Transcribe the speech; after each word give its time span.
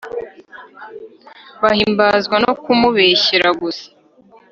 bahimbazwa 1.61 2.35
no 2.45 2.51
kumubeshyera 2.63 3.49
gusa 3.61 3.87